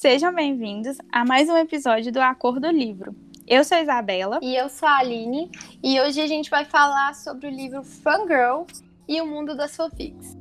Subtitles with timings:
[0.00, 3.16] Sejam bem-vindos a mais um episódio do Acordo Livro.
[3.48, 4.38] Eu sou a Isabela.
[4.40, 5.50] E eu sou a Aline.
[5.82, 8.62] E hoje a gente vai falar sobre o livro Fangirl
[9.08, 10.36] e o mundo das fanfics.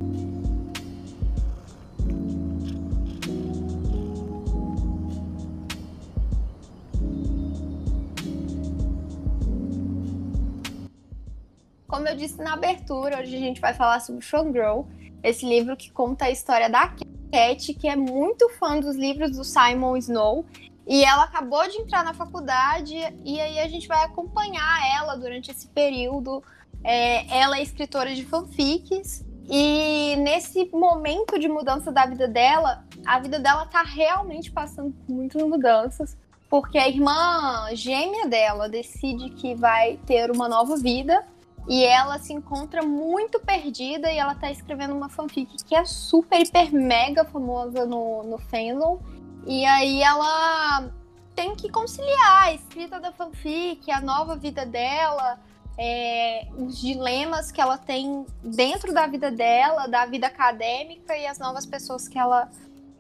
[11.88, 14.84] Como eu disse na abertura, hoje a gente vai falar sobre Fangirl,
[15.24, 16.94] esse livro que conta a história da
[17.32, 20.46] Cat, que é muito fã dos livros do Simon Snow.
[20.86, 25.52] E ela acabou de entrar na faculdade e aí a gente vai acompanhar ela durante
[25.52, 26.42] esse período.
[26.84, 33.20] É, ela é escritora de fanfics e nesse momento de mudança da vida dela, a
[33.20, 36.18] vida dela tá realmente passando por muitas mudanças,
[36.50, 41.26] porque a irmã gêmea dela decide que vai ter uma nova vida
[41.68, 46.40] e ela se encontra muito perdida e ela tá escrevendo uma fanfic que é super,
[46.40, 49.00] hiper, mega famosa no, no fandom.
[49.46, 50.90] E aí ela
[51.36, 55.40] tem que conciliar a escrita da fanfic, a nova vida dela,
[55.78, 61.38] é, os dilemas que ela tem dentro da vida dela, da vida acadêmica e as
[61.38, 62.50] novas pessoas que ela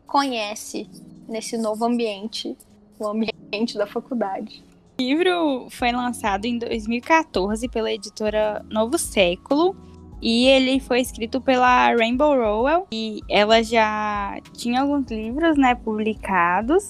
[0.05, 0.89] conhece
[1.27, 2.57] nesse novo ambiente,
[2.99, 4.66] o ambiente da faculdade.
[4.99, 9.75] O livro foi lançado em 2014 pela editora Novo Século
[10.19, 16.89] e ele foi escrito pela Rainbow Rowell e ela já tinha alguns livros, né, publicados.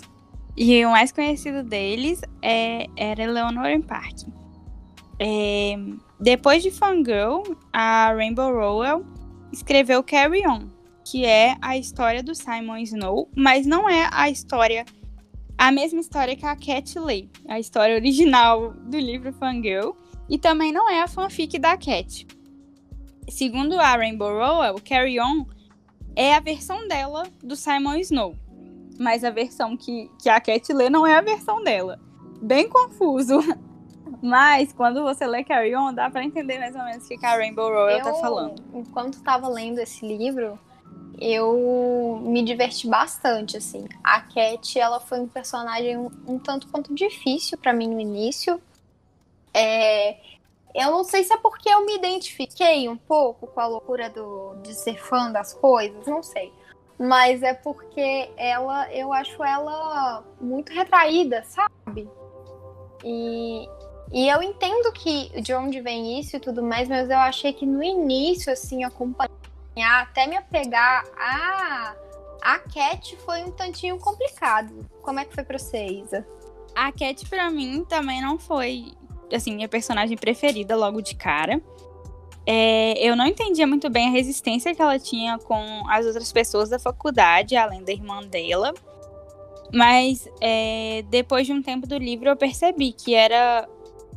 [0.56, 4.22] E o mais conhecido deles é, era Eleanor Park.
[5.20, 5.76] É,
[6.18, 9.06] depois de Fangirl, a Rainbow Rowell
[9.52, 10.70] escreveu Carry On,
[11.04, 14.86] que é a história do Simon Snow, mas não é a história
[15.58, 19.94] a mesma história que a Cat lê, a história original do livro Fangirl,
[20.30, 22.28] e também não é a fanfic da Cat.
[23.30, 25.46] Segundo a Rainbow Rowell, Carry On
[26.16, 28.36] é a versão dela do Simon Snow,
[29.00, 32.00] mas a versão que, que a Cat lê não é a versão dela.
[32.42, 33.40] Bem confuso.
[34.20, 37.36] Mas quando você lê Carry On, dá para entender mais ou menos o que a
[37.36, 38.64] Rainbow Rowell tá falando.
[38.74, 40.58] Enquanto estava lendo esse livro,
[41.20, 43.88] eu me diverti bastante, assim.
[44.04, 48.62] A Cat, ela foi um personagem um, um tanto quanto difícil para mim no início.
[49.54, 50.18] É,
[50.76, 54.56] eu não sei se é porque eu me identifiquei um pouco com a loucura do,
[54.62, 56.54] de ser fã das coisas, não sei.
[57.00, 62.08] Mas é porque ela, eu acho ela muito retraída, sabe?
[63.04, 63.68] E,
[64.12, 67.66] e eu entendo que de onde vem isso e tudo mais, mas eu achei que
[67.66, 69.47] no início, assim, acompanhando
[69.84, 71.96] até me apegar a
[72.42, 74.90] a Cat foi um tantinho complicado.
[75.02, 76.26] Como é que foi pra você, Isa?
[76.76, 78.94] A Cat, pra mim, também não foi,
[79.34, 81.62] assim, minha personagem preferida logo de cara.
[82.46, 86.70] É, eu não entendia muito bem a resistência que ela tinha com as outras pessoas
[86.70, 88.74] da faculdade, além da irmã dela.
[89.74, 93.68] Mas é, depois de um tempo do livro, eu percebi que era.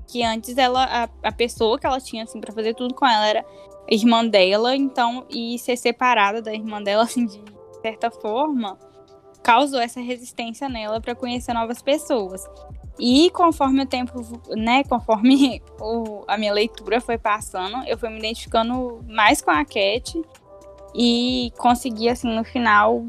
[0.06, 3.27] Que antes ela, a, a pessoa que ela tinha, assim, pra fazer tudo com ela
[3.27, 3.44] era
[3.89, 7.43] irmã dela, então, e ser separada da irmã dela, assim, de
[7.83, 8.79] certa forma,
[9.43, 12.47] causou essa resistência nela para conhecer novas pessoas.
[12.99, 14.21] E conforme o tempo,
[14.51, 19.65] né, conforme o, a minha leitura foi passando, eu fui me identificando mais com a
[19.65, 20.21] Cat
[20.95, 23.07] e consegui, assim, no final,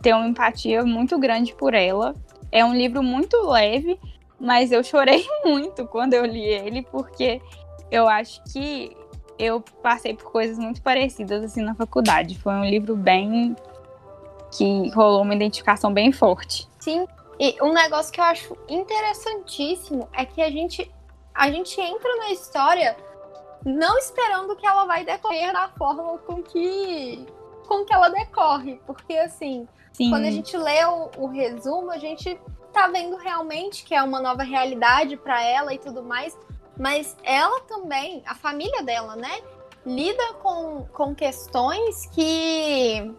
[0.00, 2.14] ter uma empatia muito grande por ela.
[2.50, 3.98] É um livro muito leve,
[4.40, 7.40] mas eu chorei muito quando eu li ele, porque
[7.90, 8.96] eu acho que
[9.38, 12.38] eu passei por coisas muito parecidas assim na faculdade.
[12.38, 13.56] Foi um livro bem
[14.56, 16.68] que rolou uma identificação bem forte.
[16.78, 17.06] Sim.
[17.38, 20.90] E um negócio que eu acho interessantíssimo é que a gente
[21.34, 22.96] a gente entra na história
[23.64, 27.26] não esperando que ela vai decorrer da forma com que
[27.66, 30.10] com que ela decorre, porque assim, Sim.
[30.10, 32.38] quando a gente lê o, o resumo, a gente
[32.72, 36.38] tá vendo realmente que é uma nova realidade para ela e tudo mais,
[36.78, 39.40] mas ela também, a família dela, né,
[39.86, 43.14] lida com, com questões que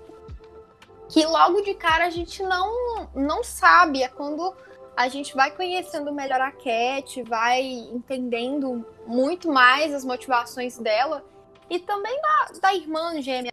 [1.08, 4.56] que logo de cara a gente não não sabe, é quando
[4.98, 11.24] a gente vai conhecendo melhor a Cat, vai entendendo muito mais as motivações dela
[11.70, 13.52] e também da, da irmã gêmea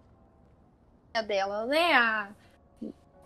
[1.27, 1.95] dela, né?
[1.95, 2.29] A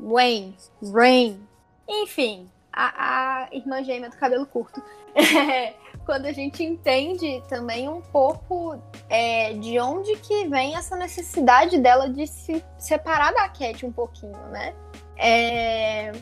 [0.00, 0.56] Wayne,
[0.93, 1.47] Rain,
[1.87, 4.83] enfim, a, a irmã gêmea do cabelo curto.
[6.06, 8.81] quando a gente entende também um pouco
[9.11, 14.38] é, de onde que vem essa necessidade dela de se separar da Cat um pouquinho,
[14.53, 14.73] né?
[15.19, 16.12] É...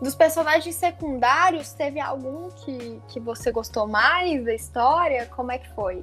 [0.00, 5.26] Dos personagens secundários, teve algum que, que você gostou mais da história?
[5.26, 6.02] Como é que foi?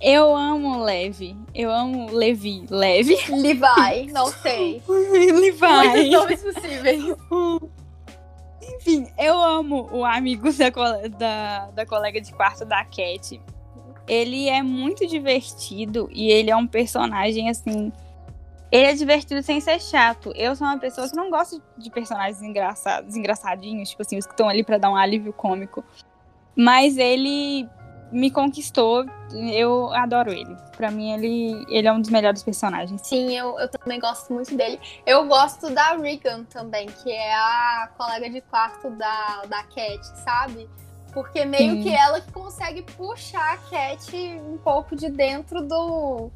[0.00, 1.36] Eu amo Levi.
[1.54, 2.64] Eu amo Levi.
[2.70, 3.18] Levi?
[3.28, 4.82] Levi, não sei.
[4.88, 5.52] Levi.
[5.52, 7.04] Muitos nomes possíveis.
[9.18, 10.70] Eu amo o amigo da,
[11.08, 13.40] da, da colega de quarto da Cat.
[14.06, 17.92] Ele é muito divertido e ele é um personagem assim.
[18.72, 20.32] Ele é divertido sem ser chato.
[20.34, 24.32] Eu sou uma pessoa que não gosta de personagens engraçados, engraçadinhos, tipo assim, os que
[24.32, 25.84] estão ali para dar um alívio cômico.
[26.56, 27.68] Mas ele
[28.10, 29.04] me conquistou.
[29.32, 30.56] Eu adoro ele.
[30.76, 33.00] Para mim, ele, ele é um dos melhores personagens.
[33.04, 34.80] Sim, eu, eu também gosto muito dele.
[35.06, 40.68] Eu gosto da Regan também, que é a colega de quarto da, da Cat, sabe?
[41.12, 41.82] Porque meio Sim.
[41.82, 46.30] que ela que consegue puxar a Cat um pouco de dentro do,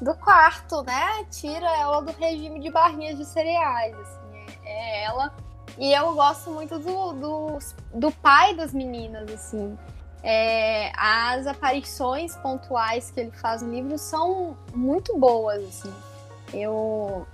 [0.00, 1.24] do quarto, né?
[1.30, 4.58] Tira ela do regime de barrinhas de cereais, assim.
[4.64, 5.32] É, é ela.
[5.78, 7.58] E eu gosto muito do, do,
[7.94, 9.78] do pai das meninas, assim.
[10.22, 15.92] É, as aparições pontuais que ele faz no livro são muito boas, assim.
[16.52, 17.26] Eu,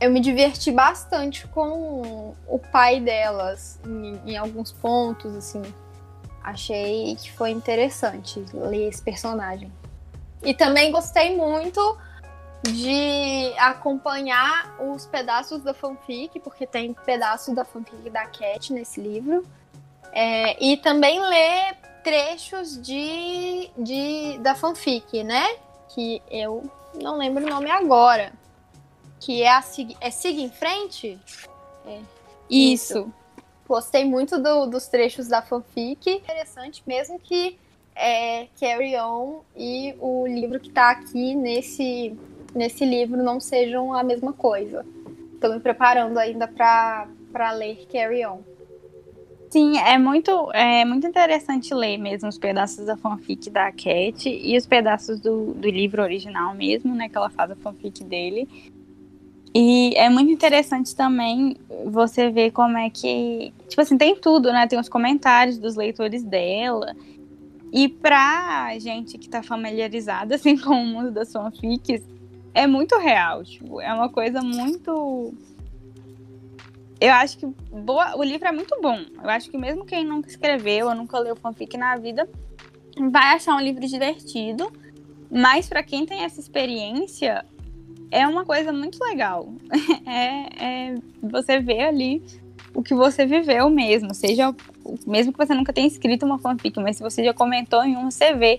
[0.00, 5.62] eu me diverti bastante com o pai delas em, em alguns pontos, assim.
[6.42, 9.70] Achei que foi interessante ler esse personagem.
[10.42, 11.98] E também gostei muito
[12.62, 19.44] de acompanhar os pedaços da fanfic, porque tem pedaços da fanfic da Cat nesse livro.
[20.18, 25.44] É, e também ler trechos de, de da fanfic, né?
[25.90, 26.64] Que eu
[26.94, 28.32] não lembro o nome agora.
[29.20, 29.62] Que é a
[30.00, 31.18] é Siga em Frente?
[31.86, 31.98] É.
[32.48, 32.98] Isso.
[32.98, 33.12] Isso.
[33.68, 36.10] Gostei muito do, dos trechos da fanfic.
[36.10, 37.58] Interessante, mesmo que
[37.94, 42.18] é, Carry On e o livro que tá aqui nesse,
[42.54, 44.82] nesse livro não sejam a mesma coisa.
[45.34, 48.55] Estou me preparando ainda para ler Carry On.
[49.50, 54.56] Sim, é muito, é muito interessante ler mesmo os pedaços da fanfic da Cat e
[54.56, 57.08] os pedaços do, do livro original mesmo, né?
[57.08, 58.48] Que ela faz a fanfic dele.
[59.54, 61.56] E é muito interessante também
[61.86, 63.54] você ver como é que.
[63.68, 64.66] Tipo assim, tem tudo, né?
[64.66, 66.94] Tem os comentários dos leitores dela.
[67.72, 72.02] E pra gente que tá familiarizada assim, com o mundo das fanfics,
[72.52, 73.44] é muito real.
[73.44, 75.32] Tipo, é uma coisa muito
[77.00, 78.98] eu acho que boa, o livro é muito bom.
[79.22, 82.28] Eu acho que mesmo quem nunca escreveu ou nunca leu fanfic na vida
[83.10, 84.72] vai achar um livro divertido.
[85.30, 87.44] Mas para quem tem essa experiência,
[88.10, 89.48] é uma coisa muito legal.
[90.08, 92.22] É, é, você vê ali
[92.72, 94.14] o que você viveu mesmo.
[94.14, 94.54] Seja
[95.04, 98.08] mesmo que você nunca tenha escrito uma fanfic, mas se você já comentou em um,
[98.08, 98.56] você vê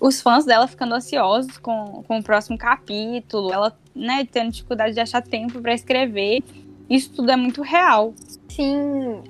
[0.00, 5.00] os fãs dela ficando ansiosos com, com o próximo capítulo, ela né, tendo dificuldade de
[5.00, 6.42] achar tempo para escrever
[6.88, 8.14] isso tudo é muito real.
[8.48, 9.22] Sim,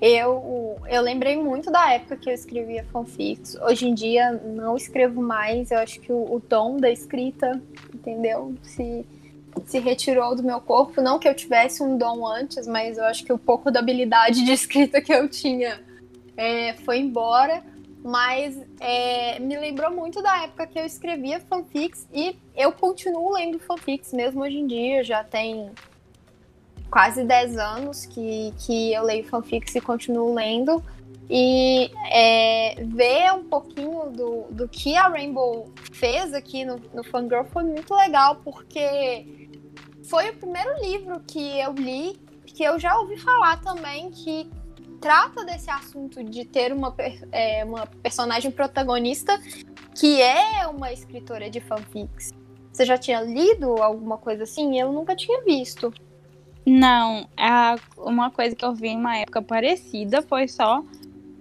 [0.00, 3.56] eu, eu lembrei muito da época que eu escrevia fanfics.
[3.56, 5.70] Hoje em dia não escrevo mais.
[5.70, 7.60] Eu acho que o, o tom da escrita,
[7.94, 8.54] entendeu?
[8.62, 9.06] Se,
[9.64, 11.00] se retirou do meu corpo.
[11.00, 14.44] Não que eu tivesse um dom antes, mas eu acho que o pouco da habilidade
[14.44, 15.80] de escrita que eu tinha
[16.36, 17.62] é, foi embora.
[18.02, 23.58] Mas é, me lembrou muito da época que eu escrevia fanfics e eu continuo lendo
[23.58, 25.02] fanfics mesmo hoje em dia.
[25.02, 25.70] Já tem
[26.94, 30.80] quase 10 anos que, que eu leio fanfics e continuo lendo.
[31.28, 37.42] E é, ver um pouquinho do, do que a Rainbow fez aqui no, no Fangirl
[37.46, 39.48] foi muito legal, porque
[40.08, 44.48] foi o primeiro livro que eu li, que eu já ouvi falar também, que
[45.00, 46.94] trata desse assunto de ter uma,
[47.32, 49.36] é, uma personagem protagonista
[49.96, 52.30] que é uma escritora de fanfics.
[52.72, 54.78] Você já tinha lido alguma coisa assim?
[54.78, 55.92] Eu nunca tinha visto.
[56.66, 60.82] Não, a, uma coisa que eu vi em uma época parecida foi só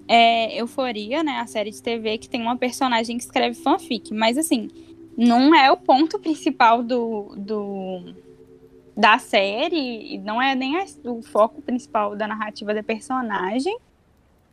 [0.08, 1.40] é, Euforia, né?
[1.40, 4.14] A série de TV que tem uma personagem que escreve fanfic.
[4.14, 4.70] Mas assim,
[5.18, 8.14] não é o ponto principal do, do
[8.96, 13.78] da série, não é nem a, o foco principal da narrativa da personagem.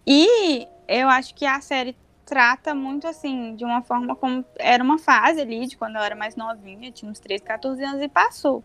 [0.07, 4.99] E eu acho que a série trata muito assim, de uma forma como era uma
[4.99, 8.63] fase ali, de quando eu era mais novinha, tinha uns 13, 14 anos e passou.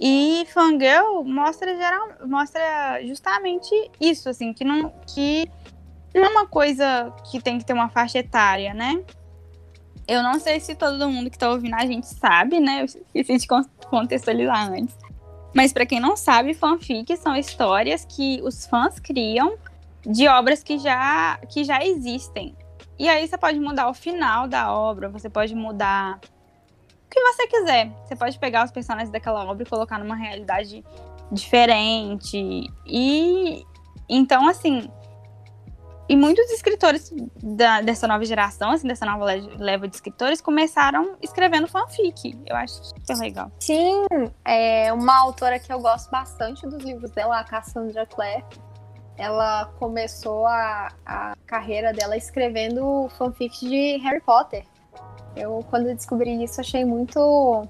[0.00, 3.68] E Fangirl mostra geral, mostra justamente
[4.00, 5.46] isso, assim, que não, que
[6.14, 9.04] não é uma coisa que tem que ter uma faixa etária, né?
[10.08, 12.80] Eu não sei se todo mundo que tá ouvindo a gente sabe, né?
[12.80, 13.46] Eu esqueci de
[13.88, 14.96] contextualizar antes.
[15.54, 19.56] Mas para quem não sabe, fanfic são histórias que os fãs criam
[20.02, 22.56] de obras que já, que já existem.
[22.98, 26.20] E aí você pode mudar o final da obra, você pode mudar
[27.10, 27.90] que você quiser.
[28.04, 30.84] Você pode pegar os personagens daquela obra e colocar numa realidade
[31.32, 32.70] diferente.
[32.86, 33.64] E
[34.08, 34.90] então, assim.
[36.08, 39.26] E muitos escritores da, dessa nova geração, assim, dessa nova
[39.56, 42.36] leva de escritores, começaram escrevendo fanfic.
[42.44, 43.52] Eu acho super legal.
[43.60, 44.06] Sim,
[44.44, 48.44] é uma autora que eu gosto bastante dos livros dela, a Cassandra Clare.
[49.16, 54.64] ela começou a, a carreira dela escrevendo fanfic de Harry Potter.
[55.36, 57.68] Eu, quando descobri isso, achei muito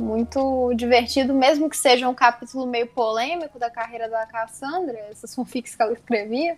[0.00, 5.74] muito divertido, mesmo que seja um capítulo meio polêmico da carreira da Cassandra, essas fanfics
[5.74, 6.56] que ela escrevia.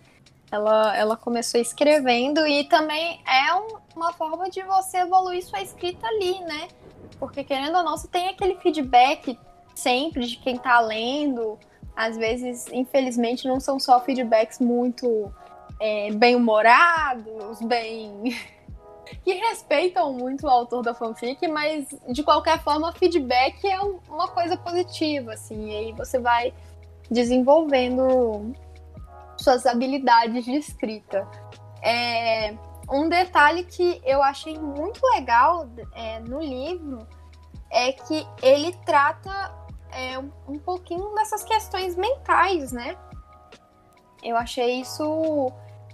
[0.51, 6.05] Ela, ela começou escrevendo e também é um, uma forma de você evoluir sua escrita
[6.05, 6.67] ali, né?
[7.17, 9.39] Porque querendo ou não, você tem aquele feedback
[9.73, 11.57] sempre de quem tá lendo.
[11.95, 15.33] Às vezes, infelizmente, não são só feedbacks muito
[15.79, 18.35] é, bem-humorados, bem
[19.23, 24.57] que respeitam muito o autor da fanfic, mas de qualquer forma, feedback é uma coisa
[24.57, 26.53] positiva, assim, e aí você vai
[27.09, 28.53] desenvolvendo
[29.37, 31.27] suas habilidades de escrita.
[31.83, 32.55] É,
[32.89, 37.07] um detalhe que eu achei muito legal é, no livro
[37.69, 39.53] é que ele trata
[39.91, 42.97] é, um pouquinho dessas questões mentais, né?
[44.23, 45.51] Eu achei isso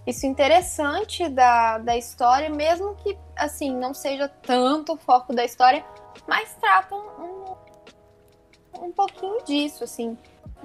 [0.07, 5.85] isso interessante da, da história, mesmo que, assim, não seja tanto o foco da história,
[6.25, 10.17] mas tratam um, um pouquinho disso, assim.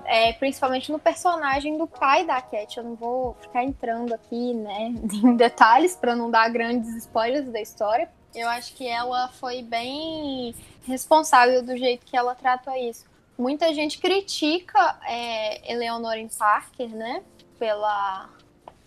[0.04, 2.76] É, principalmente no personagem do pai da Cat.
[2.76, 7.60] Eu não vou ficar entrando aqui, né, em detalhes para não dar grandes spoilers da
[7.60, 8.08] história.
[8.32, 10.54] Eu acho que ela foi bem
[10.86, 13.04] responsável do jeito que ela trata isso.
[13.36, 17.22] Muita gente critica é, Eleanor Parker, né,
[17.58, 18.28] pela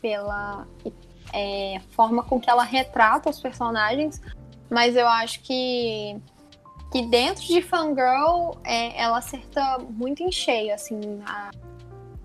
[0.05, 0.67] pela
[1.33, 4.21] é, forma com que ela retrata os personagens,
[4.69, 6.15] mas eu acho que
[6.91, 11.49] que dentro de Fangirl é, ela acerta muito em cheio, assim, a,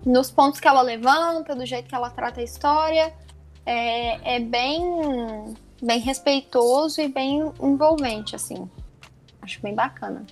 [0.05, 3.11] nos pontos que ela levanta, do jeito que ela trata a história,
[3.65, 8.69] é, é bem bem respeitoso e bem envolvente, assim.
[9.41, 10.23] Acho bem bacana.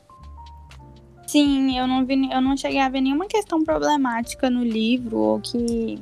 [1.25, 5.41] Sim, eu não vi, eu não cheguei a ver nenhuma questão problemática no livro ou
[5.41, 5.99] que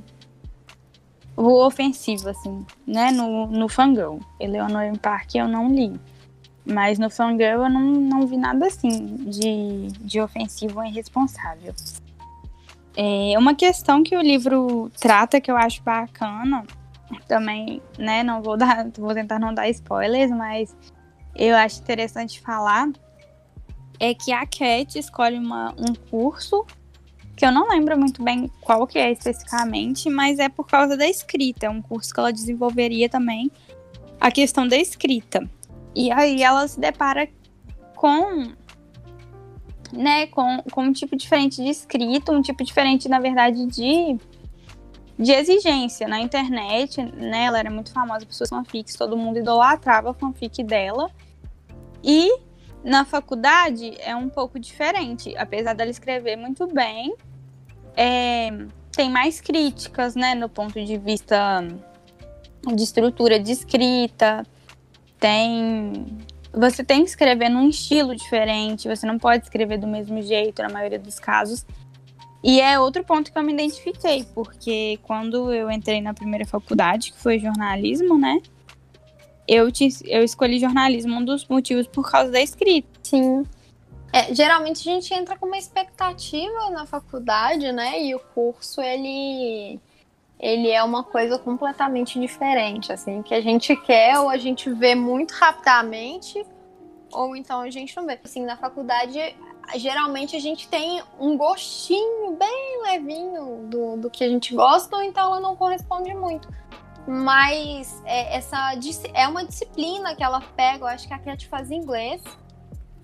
[1.37, 3.11] o ofensivo, assim, né?
[3.11, 4.17] No, no Fangirl.
[4.39, 5.97] Eleanor em Park eu não li.
[6.65, 11.73] Mas no Fangirl eu não, não vi nada assim de, de ofensivo ou irresponsável.
[12.97, 16.65] É uma questão que o livro trata que eu acho bacana,
[17.27, 18.23] também, né?
[18.23, 20.75] Não vou dar, vou tentar não dar spoilers, mas
[21.35, 22.89] eu acho interessante falar
[23.99, 26.65] é que a Cat escolhe uma, um curso
[27.37, 31.07] que eu não lembro muito bem qual que é especificamente, mas é por causa da
[31.07, 33.51] escrita, é um curso que ela desenvolveria também
[34.19, 35.47] a questão da escrita.
[35.95, 37.29] E aí ela se depara
[37.95, 38.51] com
[39.93, 44.17] né, com, com um tipo diferente de escrita, um tipo diferente, na verdade, de,
[45.17, 47.45] de exigência na internet, né?
[47.45, 51.09] Ela era muito famosa por suas fanfics, todo mundo idolatrava a fanfic dela.
[52.03, 52.29] E
[52.83, 57.15] na faculdade é um pouco diferente, apesar dela escrever muito bem,
[57.97, 58.49] é,
[58.91, 61.67] tem mais críticas, né, no ponto de vista
[62.65, 64.45] de estrutura de escrita,
[65.19, 66.05] tem
[66.53, 70.69] você tem que escrever num estilo diferente, você não pode escrever do mesmo jeito na
[70.69, 71.65] maioria dos casos.
[72.43, 77.11] E é outro ponto que eu me identifiquei, porque quando eu entrei na primeira faculdade,
[77.11, 78.41] que foi jornalismo, né?
[79.47, 82.87] Eu, te, eu escolhi jornalismo, um dos motivos por causa da escrita.
[83.03, 83.43] Sim.
[84.11, 88.01] É, geralmente a gente entra com uma expectativa na faculdade, né?
[88.01, 89.79] E o curso ele
[90.39, 94.93] ele é uma coisa completamente diferente, assim, que a gente quer ou a gente vê
[94.93, 96.45] muito rapidamente,
[97.11, 98.19] ou então a gente não vê.
[98.23, 99.19] Assim, na faculdade,
[99.75, 105.01] geralmente a gente tem um gostinho bem levinho do, do que a gente gosta, ou
[105.01, 106.47] então ela não corresponde muito.
[107.07, 108.73] Mas é, essa
[109.13, 112.21] é uma disciplina que ela pega, eu acho que a Cat faz inglês,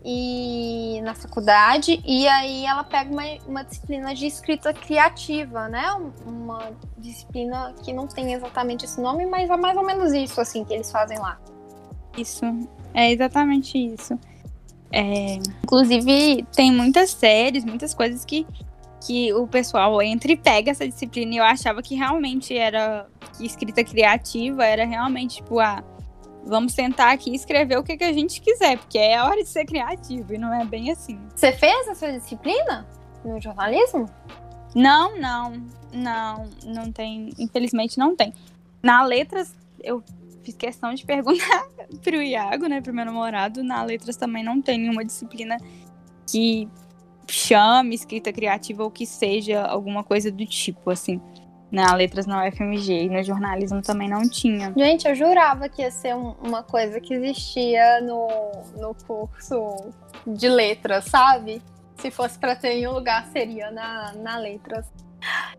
[0.06, 5.86] e na faculdade e aí ela pega uma, uma disciplina de escrita criativa, né?
[6.26, 10.66] Uma disciplina que não tem exatamente esse nome, mas é mais ou menos isso assim
[10.66, 11.40] que eles fazem lá.
[12.18, 12.46] Isso,
[12.94, 14.20] é exatamente isso.
[14.92, 18.46] É, inclusive tem muitas séries, muitas coisas que
[19.06, 23.06] que o pessoal entra e pega essa disciplina e eu achava que realmente era
[23.38, 25.84] que escrita criativa era realmente tipo a
[26.46, 29.50] vamos sentar aqui escrever o que, que a gente quiser, porque é a hora de
[29.50, 31.20] ser criativo e não é bem assim.
[31.36, 32.88] Você fez essa disciplina
[33.24, 34.10] no jornalismo?
[34.76, 38.34] Não, não, não, não tem, infelizmente não tem.
[38.82, 40.04] Na letras, eu
[40.44, 41.68] fiz questão de perguntar
[42.04, 45.58] pro Iago, né, pro meu namorado, na letras também não tem nenhuma disciplina
[46.30, 46.68] que
[47.30, 51.22] chame escrita criativa ou que seja alguma coisa do tipo, assim
[51.74, 54.72] na letras na UFMG e no jornalismo também não tinha.
[54.78, 58.30] Gente, eu jurava que ia ser um, uma coisa que existia no,
[58.78, 59.92] no curso
[60.26, 61.64] de letras, sabe?
[61.98, 64.86] Se fosse para ter em um lugar, seria na, na letras.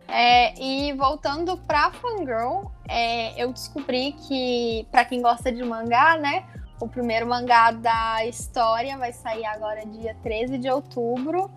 [0.06, 6.44] É, e voltando pra Fangirl, é, eu descobri que, para quem gosta de mangá, né?
[6.80, 11.50] O primeiro mangá da história vai sair agora dia 13 de outubro.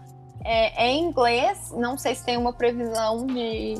[0.43, 3.75] É, é em inglês, não sei se tem uma previsão de,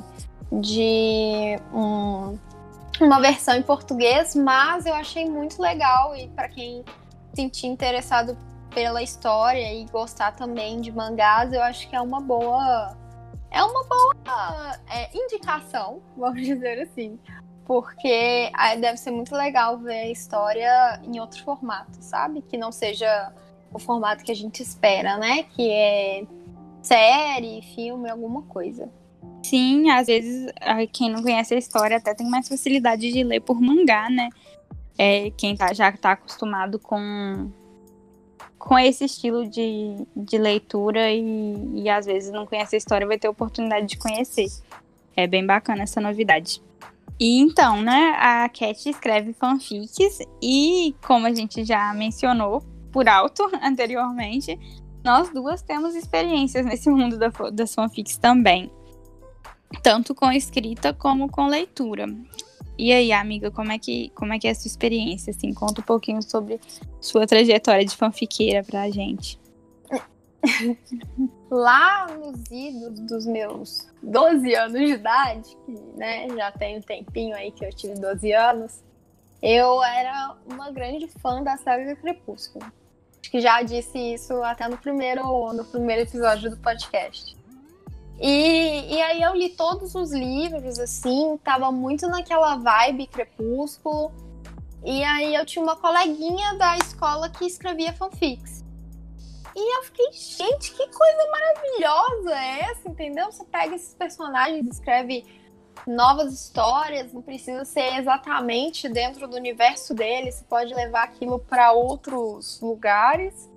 [0.52, 2.38] de um,
[3.02, 6.84] uma versão em português, mas eu achei muito legal e para quem
[7.34, 8.38] sentir interessado
[8.74, 12.96] pela história e gostar também de mangás, eu acho que é uma boa
[13.50, 17.20] é uma boa é, indicação, vamos dizer assim,
[17.66, 22.42] porque deve ser muito legal ver a história em outro formato, sabe?
[22.42, 23.34] Que não seja
[23.74, 25.44] o formato que a gente espera, né?
[25.44, 26.24] Que é
[26.82, 28.90] série, filme, alguma coisa.
[29.44, 30.52] Sim, às vezes
[30.92, 34.30] quem não conhece a história até tem mais facilidade de ler por mangá, né?
[34.98, 37.50] É, quem tá, já está acostumado com,
[38.58, 43.18] com esse estilo de, de leitura e, e às vezes não conhece a história vai
[43.18, 44.48] ter oportunidade de conhecer.
[45.16, 46.62] É bem bacana essa novidade.
[47.20, 53.50] E então, né, a Cat escreve fanfics e, como a gente já mencionou por alto
[53.62, 54.60] anteriormente,
[55.04, 58.70] nós duas temos experiências nesse mundo da, das fanfics também.
[59.84, 62.08] Tanto com escrita como com leitura.
[62.78, 65.32] E aí, amiga, como é que, como é, que é a sua experiência?
[65.32, 66.60] Assim, conta um pouquinho sobre
[67.02, 69.40] sua trajetória de fanfiqueira pra gente.
[71.50, 75.58] Lá nos idos dos meus 12 anos de idade,
[75.96, 78.84] né, já tem um tempinho aí que eu tive 12 anos,
[79.42, 82.66] eu era uma grande fã da saga Crepúsculo.
[82.66, 87.37] Acho que já disse isso até no primeiro, no primeiro episódio do podcast.
[88.20, 94.12] E, e aí eu li todos os livros, assim, tava muito naquela vibe crepúsculo.
[94.84, 98.66] E aí eu tinha uma coleguinha da escola que escrevia fanfics.
[99.56, 103.32] E eu fiquei, gente, que coisa maravilhosa é essa, entendeu?
[103.32, 105.26] Você pega esses personagens, escreve
[105.86, 111.72] novas histórias, não precisa ser exatamente dentro do universo deles, você pode levar aquilo para
[111.72, 113.50] outros lugares.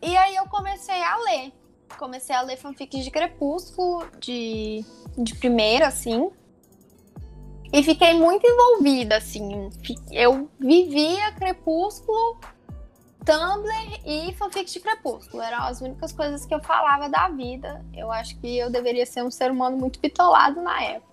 [0.00, 1.52] E aí eu comecei a ler
[1.96, 4.84] comecei a ler fanfics de Crepúsculo, de,
[5.16, 6.30] de primeira, assim.
[7.72, 9.70] E fiquei muito envolvida, assim.
[10.10, 12.40] Eu vivia Crepúsculo,
[13.24, 15.42] Tumblr e fanfics de Crepúsculo.
[15.42, 17.84] Eram as únicas coisas que eu falava da vida.
[17.94, 21.08] Eu acho que eu deveria ser um ser humano muito pitolado na época.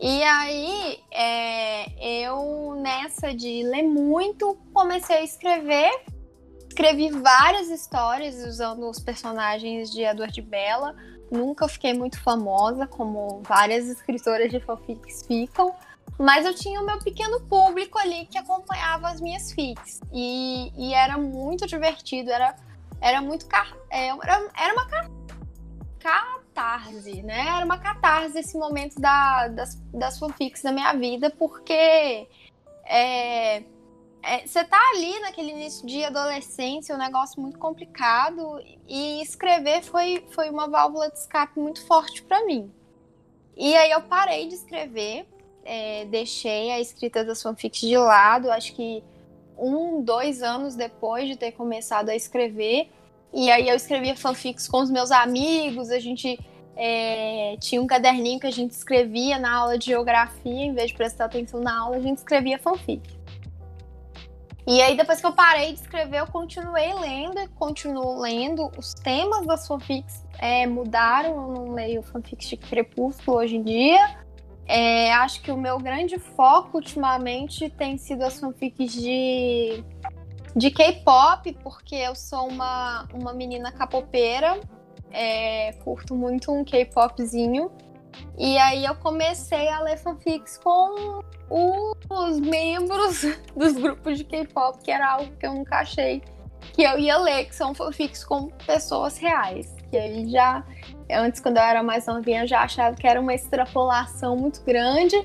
[0.00, 5.90] E aí, é, eu, nessa de ler muito, comecei a escrever
[6.74, 10.96] escrevi várias histórias usando os personagens de Edward Bella.
[11.30, 15.72] Nunca fiquei muito famosa, como várias escritoras de fanfics ficam.
[16.18, 20.00] Mas eu tinha o meu pequeno público ali que acompanhava as minhas fics.
[20.12, 22.56] E, e era muito divertido, era,
[23.00, 23.46] era muito.
[23.90, 24.86] É, era, era uma
[26.00, 27.46] catarse, né?
[27.56, 32.28] Era uma catarse esse momento da, das, das fanfics da minha vida, porque.
[32.86, 33.62] É,
[34.26, 38.58] é, você tá ali naquele início de adolescência, um negócio muito complicado,
[38.88, 42.72] e escrever foi, foi uma válvula de escape muito forte para mim.
[43.56, 45.26] E aí eu parei de escrever,
[45.64, 49.04] é, deixei a escrita das fanfics de lado, acho que
[49.58, 52.90] um, dois anos depois de ter começado a escrever.
[53.32, 56.38] E aí eu escrevia fanfics com os meus amigos, a gente
[56.76, 60.96] é, tinha um caderninho que a gente escrevia na aula de geografia, em vez de
[60.96, 63.02] prestar atenção na aula, a gente escrevia fanfic.
[64.66, 68.70] E aí, depois que eu parei de escrever, eu continuei lendo continuo lendo.
[68.76, 74.18] Os temas das fanfics é, mudaram, eu não leio fanfics de Crepúsculo hoje em dia.
[74.66, 79.84] É, acho que o meu grande foco ultimamente tem sido as fanfics de,
[80.56, 84.58] de K-pop, porque eu sou uma, uma menina capopeira,
[85.10, 87.70] é, curto muito um K-popzinho.
[88.38, 93.22] E aí eu comecei a ler fanfics com os membros
[93.56, 96.22] dos grupos de K-pop, que era algo que eu nunca achei
[96.72, 99.74] que eu ia ler, que são fanfics com pessoas reais.
[99.90, 100.64] Que aí já,
[101.10, 105.16] antes, quando eu era mais novinha, eu já achava que era uma extrapolação muito grande,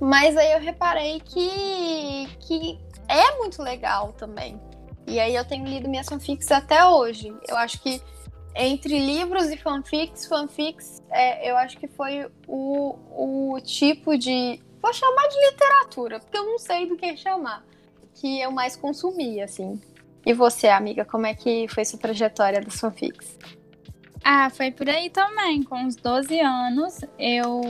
[0.00, 4.60] mas aí eu reparei que, que é muito legal também.
[5.06, 7.34] E aí eu tenho lido minhas fanfics até hoje.
[7.48, 8.02] Eu acho que
[8.54, 14.60] entre livros e fanfics, fanfics, é, eu acho que foi o, o tipo de.
[14.80, 17.64] Vou chamar de literatura, porque eu não sei do que chamar.
[18.14, 19.80] Que eu mais consumi, assim.
[20.24, 23.38] E você, amiga, como é que foi sua trajetória das fanfics?
[24.24, 25.62] Ah, foi por aí também.
[25.62, 27.62] Com uns 12 anos, eu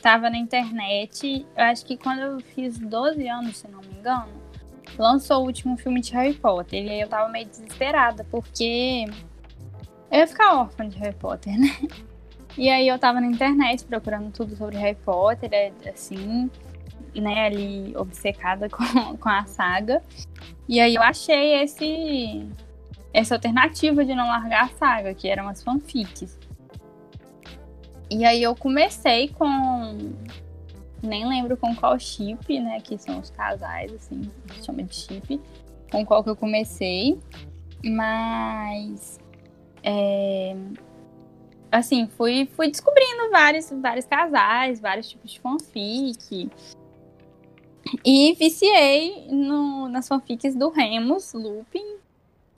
[0.00, 1.46] tava na internet.
[1.56, 4.28] Eu acho que quando eu fiz 12 anos, se não me engano,
[4.98, 6.84] lançou o último filme de Harry Potter.
[6.84, 9.06] E aí eu tava meio desesperada, porque
[10.12, 11.74] eu ia ficar órfã de Harry Potter, né?
[12.56, 16.50] E aí eu tava na internet procurando tudo sobre Harry Potter, é, assim,
[17.14, 20.02] né, ali obcecada com, com a saga.
[20.68, 22.46] E aí eu achei esse
[23.14, 26.38] essa alternativa de não largar a saga, que eram as fanfics.
[28.10, 30.12] E aí eu comecei com
[31.02, 34.30] nem lembro com qual chip, né, que são os casais assim,
[34.62, 35.40] chama de chip,
[35.90, 37.18] com qual que eu comecei,
[37.82, 39.18] mas
[39.82, 40.56] é,
[41.70, 46.50] assim, fui, fui descobrindo vários, vários casais, vários tipos de fanfic.
[48.04, 51.96] E viciei no, nas fanfics do Remus Lupin,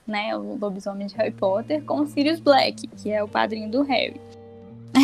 [0.05, 0.35] né?
[0.37, 4.21] O lobisomem de Harry Potter, com o Sirius Black, que é o padrinho do Harry.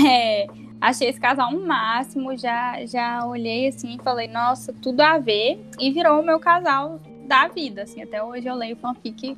[0.07, 0.47] É,
[0.79, 5.59] achei esse casal um máximo, já, já olhei assim e falei, nossa, tudo a ver.
[5.79, 8.01] E virou o meu casal da vida, assim.
[8.01, 9.37] Até hoje eu leio fanfic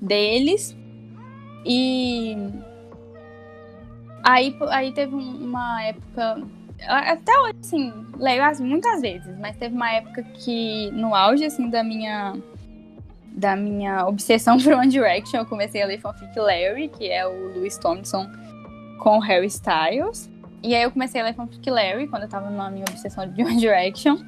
[0.00, 0.76] deles.
[1.64, 2.36] E
[4.22, 6.42] aí, aí teve uma época.
[6.86, 11.82] Até hoje, assim, leio muitas vezes, mas teve uma época que, no auge, assim, da
[11.82, 12.34] minha.
[13.36, 17.54] Da minha obsessão por One Direction, eu comecei a ler fanfic Larry, que é o
[17.54, 18.30] Louis Thompson
[18.98, 20.30] com Harry Styles.
[20.62, 23.42] E aí eu comecei a ler fanfic Larry, quando eu tava na minha obsessão de
[23.42, 24.18] One Direction.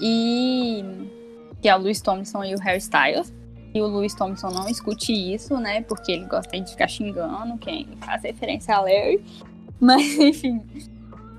[0.00, 0.84] E.
[1.60, 3.32] Que é o Louis Thompson e o Harry Styles
[3.72, 5.82] e o Louis Thompson não escute isso, né?
[5.82, 9.22] Porque ele gosta de ficar xingando quem faz referência a Larry.
[9.80, 10.62] Mas, enfim.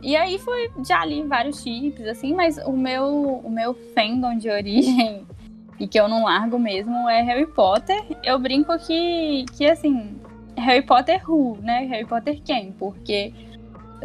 [0.02, 4.50] E aí foi, já li vários chips, assim, mas o meu, o meu fandom de
[4.50, 5.28] origem
[5.80, 8.02] e que eu não largo mesmo é Harry Potter.
[8.24, 10.16] Eu brinco que, que assim,
[10.58, 11.86] Harry Potter who, né?
[11.86, 12.72] Harry Potter quem?
[12.72, 13.34] Porque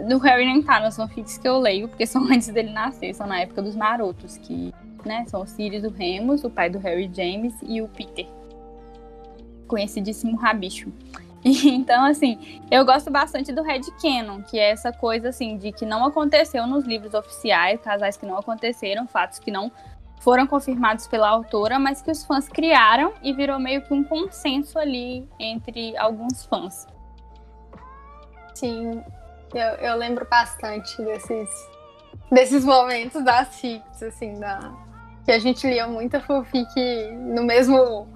[0.09, 3.27] do Harry nem tá nas fanfics que eu leio, porque são antes dele nascer, são
[3.27, 4.75] na época dos marotos, que
[5.07, 5.25] né?
[5.27, 8.27] São o Sirius o Remus, o pai do Harry James e o Peter.
[9.67, 10.93] Conhecidíssimo rabicho.
[11.65, 15.87] Então, assim, eu gosto bastante do Red Canon, que é essa coisa, assim, de que
[15.87, 19.71] não aconteceu nos livros oficiais, casais que não aconteceram, fatos que não
[20.21, 24.79] foram confirmados pela autora, mas que os fãs criaram e virou meio que um consenso
[24.79, 26.87] ali entre alguns fãs.
[28.55, 29.03] Sim,
[29.55, 31.49] eu, eu lembro bastante desses,
[32.31, 34.73] desses momentos das chips, assim, da,
[35.27, 36.71] que a gente lia muita fanfic
[37.13, 38.07] no mesmo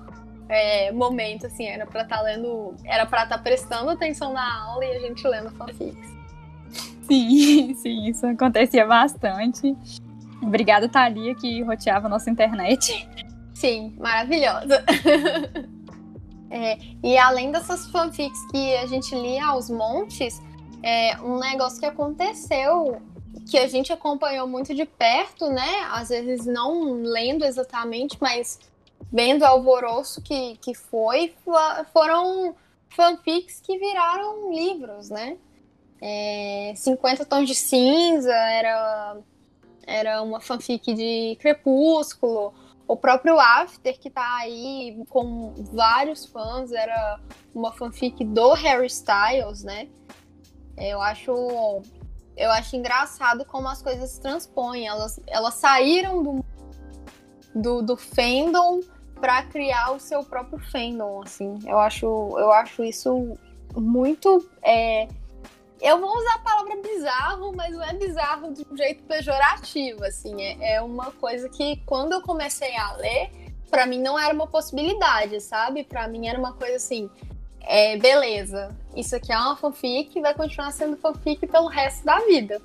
[0.48, 4.62] é, momento, assim, era pra estar tá lendo, era pra estar tá prestando atenção na
[4.62, 6.08] aula e a gente lendo fanfics.
[7.02, 9.76] Sim, sim, isso acontecia bastante.
[10.40, 13.08] Obrigada, Thalia, que roteava a nossa internet.
[13.52, 14.84] Sim, maravilhosa.
[16.48, 20.40] é, e além dessas fanfics que a gente lia aos montes,
[20.80, 23.02] é, um negócio que aconteceu
[23.50, 25.88] que a gente acompanhou muito de perto, né?
[25.90, 28.60] Às vezes não lendo exatamente, mas
[29.12, 31.34] vendo o alvoroço que, que foi,
[31.92, 32.54] foram
[32.90, 35.36] fanfics que viraram livros, né?
[36.00, 39.16] É, 50 Tons de Cinza era,
[39.84, 42.54] era uma fanfic de Crepúsculo.
[42.86, 47.20] O próprio After, que tá aí com vários fãs, era
[47.52, 49.88] uma fanfic do Harry Styles, né?
[50.76, 51.82] Eu acho
[52.40, 54.88] eu acho engraçado como as coisas se transpõem.
[54.88, 56.44] Elas, elas saíram do,
[57.54, 58.80] do, do fandom
[59.20, 61.58] para criar o seu próprio fandom, assim.
[61.66, 63.36] Eu acho, eu acho isso
[63.76, 64.48] muito.
[64.62, 65.06] É...
[65.82, 70.40] Eu vou usar a palavra bizarro, mas não é bizarro de um jeito pejorativo, assim.
[70.40, 73.30] É, é uma coisa que quando eu comecei a ler,
[73.70, 75.84] para mim não era uma possibilidade, sabe?
[75.84, 77.10] Para mim era uma coisa assim
[77.62, 82.18] é, beleza, isso aqui é uma fanfic e vai continuar sendo fanfic pelo resto da
[82.20, 82.60] vida.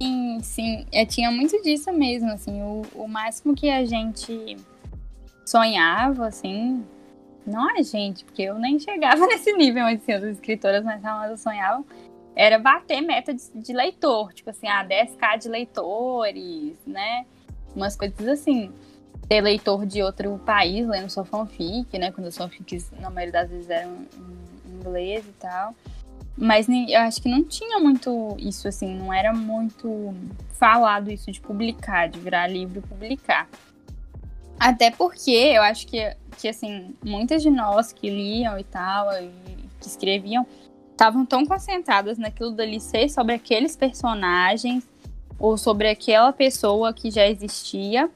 [0.00, 4.56] Sim, sim, é, tinha muito disso mesmo, assim, o, o máximo que a gente
[5.44, 6.84] sonhava, assim,
[7.46, 11.84] não a gente, porque eu nem chegava nesse nível, assim, as escritoras mais famosas sonhavam,
[12.34, 17.24] era bater meta de, de leitor, tipo assim, ah, 10k de leitores, né,
[17.74, 18.72] umas coisas assim
[19.28, 22.12] ter leitor de outro país lendo sua fanfic, né?
[22.12, 25.74] Quando as fanfics, na maioria das vezes, eram em inglês e tal.
[26.36, 30.14] Mas eu acho que não tinha muito isso, assim, não era muito
[30.52, 33.48] falado isso de publicar, de virar livro e publicar.
[34.58, 39.30] Até porque eu acho que, que assim, muitas de nós que liam e tal, e
[39.80, 40.46] que escreviam,
[40.90, 44.86] estavam tão concentradas naquilo dali ser sobre aqueles personagens
[45.38, 48.10] ou sobre aquela pessoa que já existia,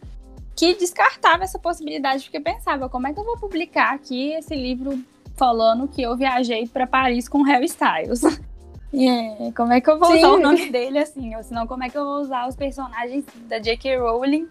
[0.60, 5.02] que descartava essa possibilidade, porque pensava, como é que eu vou publicar aqui esse livro
[5.34, 8.20] falando que eu viajei para Paris com Harry Styles?
[8.92, 10.18] E como é que eu vou Sim.
[10.18, 11.36] usar o nome dele assim?
[11.36, 13.98] Ou senão, como é que eu vou usar os personagens da J.K.
[13.98, 14.48] Rowling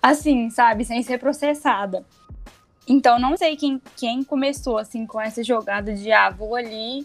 [0.00, 0.84] assim, sabe?
[0.84, 2.06] Sem ser processada.
[2.86, 7.04] Então, não sei quem, quem começou assim com essa jogada de ah, vou ali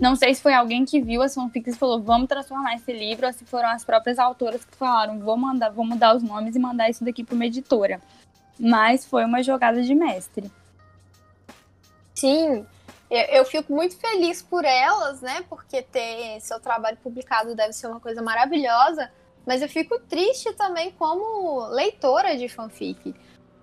[0.00, 3.26] Não sei se foi alguém que viu as fanfics e falou, vamos transformar esse livro,
[3.26, 6.58] ou se foram as próprias autoras que falaram, vou mandar, vou mudar os nomes e
[6.58, 8.00] mandar isso daqui para uma editora.
[8.58, 10.50] Mas foi uma jogada de mestre.
[12.14, 12.64] Sim,
[13.10, 15.44] eu, fico muito feliz por elas, né?
[15.48, 19.10] Porque ter seu trabalho publicado deve ser uma coisa maravilhosa.
[19.46, 23.14] Mas eu fico triste também como leitora de fanfic.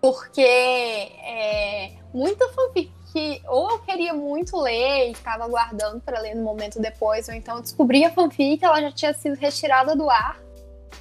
[0.02, 6.36] Porque é, muita fanfic que ou eu queria muito ler e estava aguardando para ler
[6.36, 10.38] no momento depois, ou então descobri a fanfic ela já tinha sido retirada do ar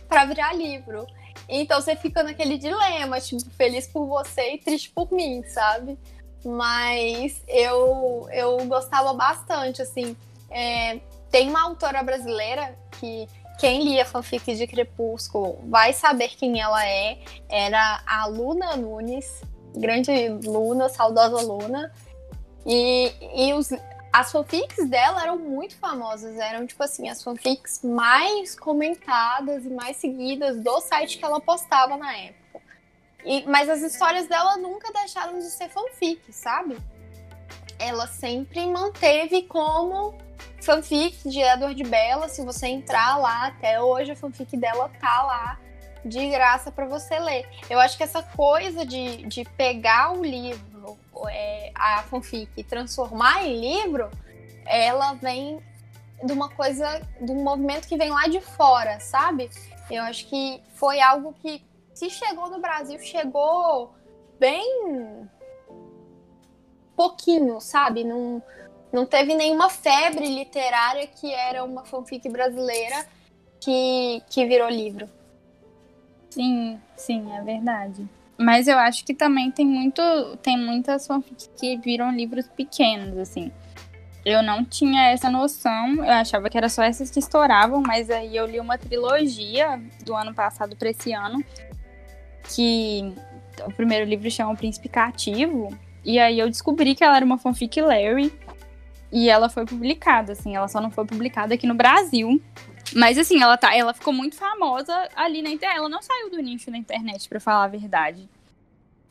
[0.08, 1.04] para virar livro.
[1.48, 5.98] Então você fica naquele dilema, tipo, feliz por você e triste por mim, sabe?
[6.44, 10.16] Mas eu, eu gostava bastante, assim.
[10.48, 11.00] É,
[11.32, 13.26] tem uma autora brasileira que
[13.58, 17.18] quem lia fanfic de Crepúsculo vai saber quem ela é.
[17.48, 19.42] Era a Luna Nunes,
[19.74, 21.92] grande Luna, saudosa Luna.
[22.66, 23.70] E, e os,
[24.12, 29.96] as fanfics dela eram muito famosas, eram tipo assim, as fanfics mais comentadas e mais
[29.96, 32.60] seguidas do site que ela postava na época.
[33.24, 36.76] E, mas as histórias dela nunca deixaram de ser fanfic, sabe?
[37.78, 40.14] Ela sempre manteve como
[40.60, 42.28] fanfic de Edward Bella.
[42.28, 45.58] Se você entrar lá, até hoje a fanfic dela tá lá
[46.04, 47.48] de graça para você ler.
[47.68, 50.98] Eu acho que essa coisa de, de pegar o livro,
[51.28, 54.10] é, a fanfic, transformar em livro,
[54.66, 55.60] ela vem
[56.22, 59.50] de uma coisa, de um movimento que vem lá de fora, sabe?
[59.90, 63.94] Eu acho que foi algo que, se chegou no Brasil, chegou
[64.38, 65.28] bem
[66.96, 68.04] pouquinho, sabe?
[68.04, 68.42] Não,
[68.92, 73.06] não teve nenhuma febre literária que era uma fanfic brasileira
[73.60, 75.08] que, que virou livro.
[76.30, 78.08] Sim, sim, é verdade.
[78.36, 80.02] Mas eu acho que também tem muito,
[80.42, 83.52] tem muitas fanfics que viram livros pequenos, assim.
[84.24, 88.34] Eu não tinha essa noção, eu achava que era só essas que estouravam, mas aí
[88.34, 91.44] eu li uma trilogia do ano passado para esse ano,
[92.48, 93.12] que
[93.66, 95.68] o primeiro livro chama O Príncipe Cativo,
[96.02, 98.32] e aí eu descobri que ela era uma fanfic Larry,
[99.12, 102.42] e ela foi publicada, assim, ela só não foi publicada aqui no Brasil,
[102.92, 105.78] mas assim, ela tá, ela ficou muito famosa ali na internet.
[105.78, 108.28] Ela não saiu do nicho da internet, para falar a verdade.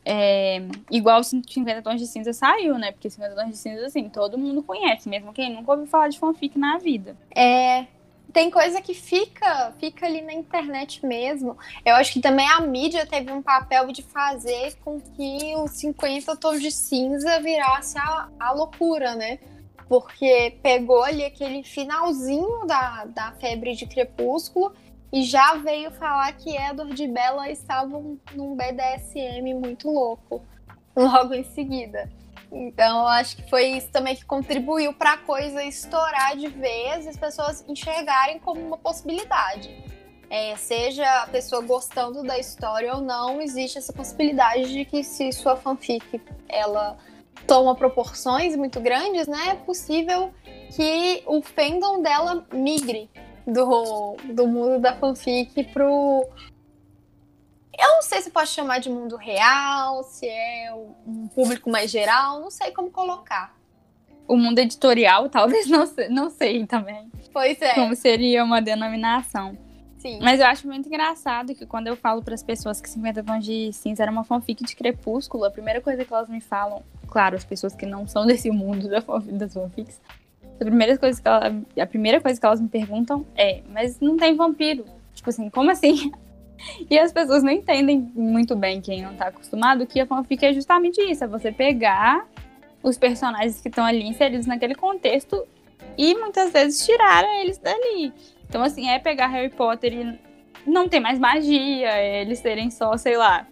[0.06, 2.92] É, igual 50 Tons de Cinza saiu, né?
[2.92, 6.20] Porque 50 Tons de Cinza, assim, todo mundo conhece, mesmo quem nunca ouviu falar de
[6.20, 7.16] fanfic na vida.
[7.36, 7.86] É.
[8.34, 11.56] Tem coisa que fica, fica ali na internet mesmo.
[11.86, 16.36] Eu acho que também a mídia teve um papel de fazer com que os 50
[16.38, 19.38] Tons de Cinza virasse a, a loucura, né?
[19.94, 24.74] Porque pegou ali aquele finalzinho da, da febre de crepúsculo
[25.12, 30.44] e já veio falar que Edward e Bella estavam num BDSM muito louco
[30.98, 32.10] logo em seguida.
[32.52, 37.10] Então, acho que foi isso também que contribuiu para a coisa estourar de vez e
[37.10, 39.70] as pessoas enxergarem como uma possibilidade.
[40.28, 45.32] É, seja a pessoa gostando da história ou não, existe essa possibilidade de que se
[45.32, 46.98] sua fanfic ela
[47.48, 49.50] toma proporções muito grandes, né?
[49.50, 50.34] É possível
[50.76, 53.10] que o fandom dela migre
[53.46, 56.28] do, do mundo da fanfic pro.
[57.78, 60.72] Eu não sei se pode chamar de mundo real, se é
[61.06, 63.56] um público mais geral, não sei como colocar.
[64.28, 67.12] O mundo editorial, talvez não sei, não sei também.
[67.34, 67.74] Pois é.
[67.74, 69.58] Como seria uma denominação.
[70.04, 70.20] Sim.
[70.22, 73.46] Mas eu acho muito engraçado que quando eu falo para as pessoas que 50 Tons
[73.46, 77.38] de Cinza era uma fanfic de Crepúsculo, a primeira coisa que elas me falam, claro,
[77.38, 80.02] as pessoas que não são desse mundo da fanfic, das fanfics,
[80.60, 84.18] a primeira, coisa que ela, a primeira coisa que elas me perguntam é: mas não
[84.18, 84.84] tem vampiro?
[85.14, 86.12] Tipo assim, como assim?
[86.90, 90.54] E as pessoas não entendem muito bem, quem não tá acostumado, que a fanfic é
[90.54, 92.26] justamente isso: é você pegar
[92.82, 95.46] os personagens que estão ali inseridos naquele contexto
[95.98, 98.14] e muitas vezes tirar eles dali.
[98.48, 100.20] Então, assim, é pegar Harry Potter e
[100.66, 103.48] não ter mais magia, é eles terem só, sei lá,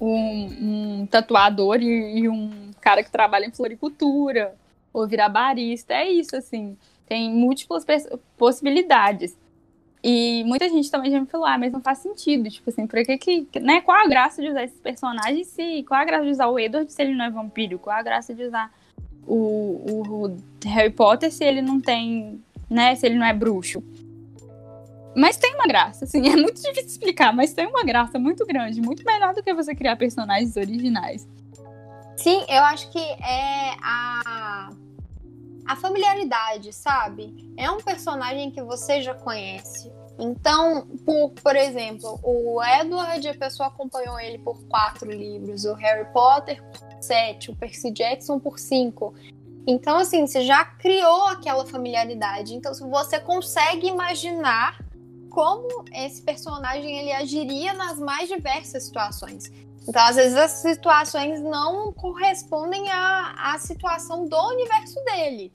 [0.00, 4.54] um, um tatuador e, e, um cara que trabalha em floricultura,
[4.92, 5.94] ou virar barista.
[5.94, 6.76] É isso, assim.
[7.06, 7.84] Tem múltiplas
[8.36, 9.36] possibilidades.
[10.02, 12.48] E muita gente também já me falou, ah, mas não faz sentido.
[12.48, 13.60] Tipo assim, por que que.
[13.60, 13.80] Né?
[13.80, 15.82] Qual a graça de usar esses personagens se.
[15.82, 17.78] Qual a graça de usar o Edward se ele não é vampiro?
[17.78, 18.72] Qual a graça de usar
[19.26, 22.94] o, o, o Harry Potter se ele não tem né?
[22.94, 23.82] Se ele não é bruxo.
[25.16, 28.80] Mas tem uma graça, assim, é muito difícil explicar, mas tem uma graça muito grande,
[28.80, 31.26] muito melhor do que você criar personagens originais.
[32.16, 34.70] Sim, eu acho que é a
[35.68, 37.52] a familiaridade, sabe?
[37.54, 39.92] É um personagem que você já conhece.
[40.18, 46.10] Então, por, por exemplo, o Edward, a pessoa acompanhou ele por quatro livros, o Harry
[46.10, 49.14] Potter por sete, o Percy Jackson por cinco.
[49.66, 52.54] Então, assim, você já criou aquela familiaridade.
[52.54, 54.78] Então, se você consegue imaginar
[55.28, 59.52] como esse personagem ele agiria nas mais diversas situações.
[59.86, 65.52] Então, às vezes, as situações não correspondem à, à situação do universo dele.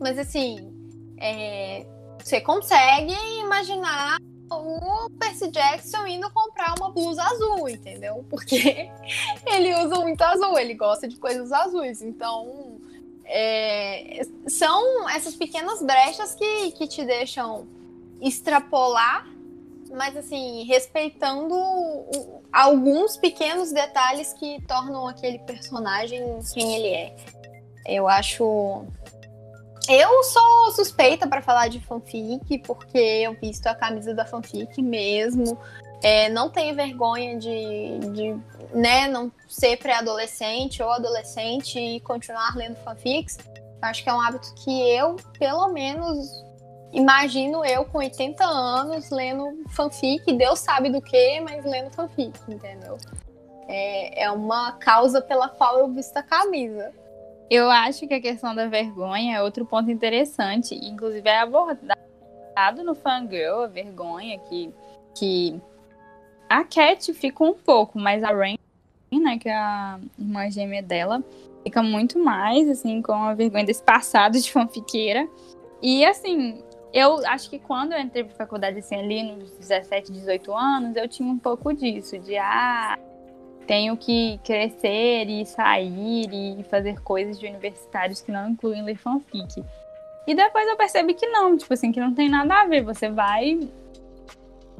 [0.00, 0.72] Mas, assim,
[1.18, 1.86] é,
[2.22, 4.18] você consegue imaginar
[4.50, 8.24] o Percy Jackson indo comprar uma blusa azul, entendeu?
[8.30, 8.90] Porque
[9.46, 12.02] ele usa muito azul, ele gosta de coisas azuis.
[12.02, 12.78] Então,
[13.24, 17.66] é, são essas pequenas brechas que, que te deixam
[18.20, 19.26] extrapolar,
[19.90, 21.54] mas assim, respeitando
[22.52, 27.16] alguns pequenos detalhes que tornam aquele personagem quem ele é.
[27.86, 28.86] Eu acho
[29.88, 35.58] eu sou suspeita para falar de fanfic, porque eu visto a camisa da fanfic mesmo.
[36.04, 38.36] É, não tenho vergonha de, de
[38.74, 43.38] né, não ser pré-adolescente ou adolescente e continuar lendo fanfics.
[43.80, 46.28] Acho que é um hábito que eu, pelo menos,
[46.92, 50.30] imagino eu com 80 anos lendo fanfic.
[50.34, 52.98] Deus sabe do que, mas lendo fanfic, entendeu?
[53.66, 56.92] É, é uma causa pela qual eu visto a camisa.
[57.48, 62.94] Eu acho que a questão da vergonha é outro ponto interessante, inclusive é abordado no
[62.94, 64.70] Fangirl, a vergonha que,
[65.14, 65.62] que
[66.54, 68.56] a Cat fica um pouco, mas a Rain,
[69.12, 71.22] né, que é a irmã gêmea dela,
[71.64, 75.28] fica muito mais, assim, com a vergonha desse passado de fanfiqueira.
[75.82, 76.62] E, assim,
[76.92, 81.08] eu acho que quando eu entrei pra faculdade, assim, ali nos 17, 18 anos, eu
[81.08, 82.96] tinha um pouco disso, de, ah,
[83.66, 89.64] tenho que crescer e sair e fazer coisas de universitários que não incluem ler fanfic.
[90.24, 92.82] E depois eu percebi que não, tipo assim, que não tem nada a ver.
[92.82, 93.68] Você vai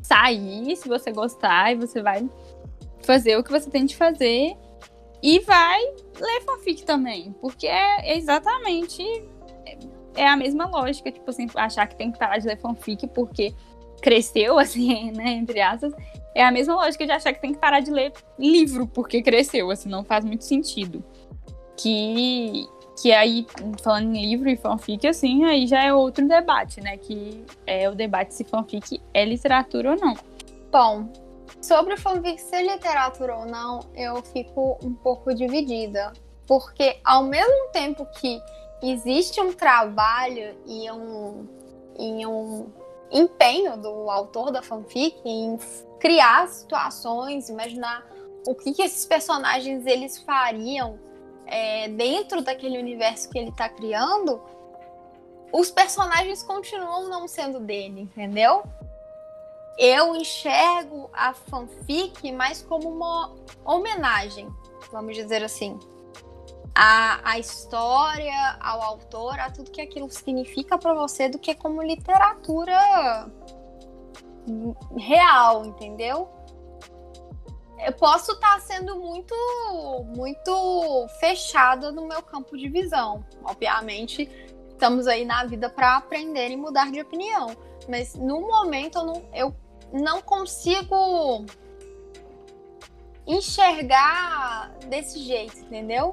[0.05, 2.29] sair se você gostar e você vai
[3.03, 4.57] fazer o que você tem de fazer
[5.23, 5.81] e vai
[6.21, 9.03] ler fanfic também, porque é exatamente
[10.15, 13.55] é a mesma lógica, tipo assim, achar que tem que parar de ler fanfic porque
[14.01, 15.93] cresceu assim, né, entre aspas,
[16.35, 19.71] é a mesma lógica de achar que tem que parar de ler livro porque cresceu,
[19.71, 21.03] assim, não faz muito sentido.
[21.77, 22.67] Que,
[23.05, 23.47] que aí,
[23.83, 26.97] falando em livro e fanfic, assim, aí já é outro debate, né?
[26.97, 30.17] Que é o debate se fanfic é literatura ou não.
[30.73, 31.13] Bom,
[31.61, 36.15] sobre fanfic ser literatura ou não, eu fico um pouco dividida.
[36.47, 38.41] Porque ao mesmo tempo que
[38.83, 41.47] existe um trabalho e um,
[41.99, 42.73] e um
[43.13, 45.59] empenho do autor da fanfic em
[46.01, 48.03] criar situações, imaginar
[48.47, 50.99] o que, que esses personagens eles fariam
[51.47, 54.43] é, dentro daquele universo que ele está criando,
[55.53, 58.63] os personagens continuam não sendo dele, entendeu?
[59.79, 64.49] Eu enxergo a fanfic mais como uma homenagem,
[64.91, 65.79] vamos dizer assim,
[66.75, 71.83] a, a história, ao autor, a tudo que aquilo significa para você, do que como
[71.83, 73.31] literatura
[74.97, 76.29] real, entendeu?
[77.79, 79.35] Eu posso estar tá sendo muito,
[80.17, 83.25] muito fechada no meu campo de visão.
[83.45, 84.29] Obviamente,
[84.71, 87.57] estamos aí na vida para aprender e mudar de opinião.
[87.89, 89.57] Mas no momento eu não, eu
[89.93, 91.45] não consigo
[93.27, 96.13] enxergar desse jeito, entendeu?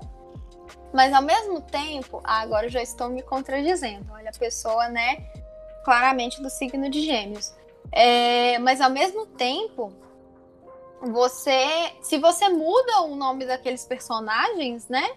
[0.93, 4.12] Mas ao mesmo tempo, ah, agora eu já estou me contradizendo.
[4.12, 5.26] Olha, a pessoa, né,
[5.84, 7.54] claramente do signo de Gêmeos.
[7.91, 9.93] É, mas ao mesmo tempo,
[11.01, 15.15] você, se você muda o nome daqueles personagens, né,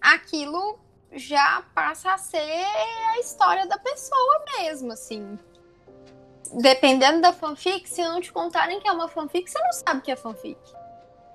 [0.00, 0.78] aquilo
[1.12, 5.38] já passa a ser a história da pessoa mesmo, assim.
[6.60, 10.10] Dependendo da fanfic, se não te contarem que é uma fanfic, você não sabe que
[10.10, 10.58] é fanfic.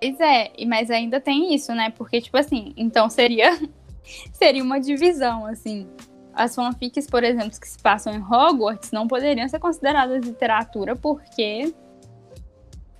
[0.02, 1.90] Pois é, mas ainda tem isso, né?
[1.92, 3.58] Porque, tipo assim, então seria,
[4.34, 5.90] seria uma divisão, assim.
[6.34, 11.74] As fanfics, por exemplo, que se passam em Hogwarts não poderiam ser consideradas literatura porque.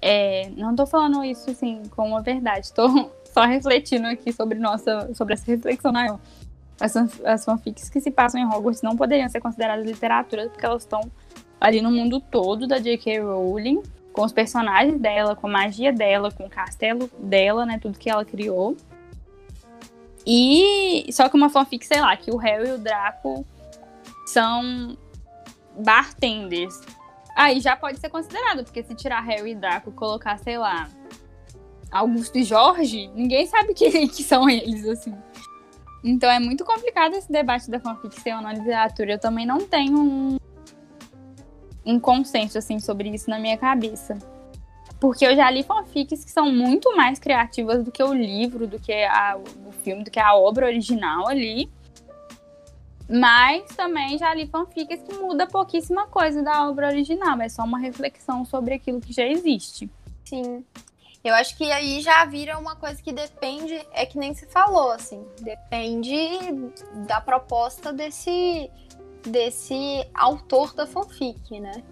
[0.08, 2.72] É, não tô falando isso, assim, com uma verdade.
[2.72, 6.20] Tô só refletindo aqui sobre, nossa, sobre essa reflexão maior.
[6.80, 6.96] As,
[7.26, 11.02] as fanfics que se passam em Hogwarts não poderiam ser consideradas literatura porque elas estão
[11.60, 13.22] ali no mundo todo da J.K.
[13.22, 13.82] Rowling
[14.14, 17.80] com os personagens dela, com a magia dela, com o castelo dela, né?
[17.80, 18.78] Tudo que ela criou.
[20.24, 23.44] E só que uma fanfic, sei lá, que o Harry e o Draco
[24.28, 24.96] são
[25.80, 26.80] bartenders.
[27.36, 30.88] Aí já pode ser considerado, porque se tirar Harry e Draco colocar, sei lá,
[31.92, 35.14] Augusto e Jorge, ninguém sabe que, que são eles, assim.
[36.04, 39.14] Então é muito complicado esse debate da fanfic ser ou não literatura.
[39.14, 40.38] Eu também não tenho um,
[41.86, 44.18] um consenso, assim, sobre isso na minha cabeça.
[45.00, 48.80] Porque eu já li fanfics que são muito mais criativas do que o livro, do
[48.80, 51.70] que a, o filme, do que a obra original ali.
[53.08, 57.78] Mas também já li fanfics que muda pouquíssima coisa da obra original, é só uma
[57.78, 59.90] reflexão sobre aquilo que já existe.
[60.26, 60.66] Sim.
[61.24, 64.92] Eu acho que aí já vira uma coisa que depende, é que nem se falou,
[64.92, 66.16] assim, depende
[67.08, 68.70] da proposta desse,
[69.24, 71.84] desse autor da fanfic, né?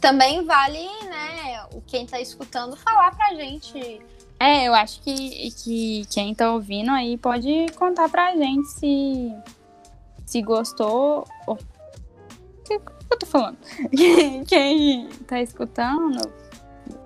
[0.00, 4.00] Também vale, né, o quem tá escutando falar pra gente.
[4.38, 9.34] É, eu acho que, que quem tá ouvindo aí pode contar pra gente se
[10.28, 11.24] se gostou.
[11.46, 11.56] O
[12.62, 13.56] que eu tô falando?
[14.46, 16.20] Quem tá escutando.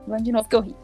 [0.08, 0.74] Vamos de novo que eu ri.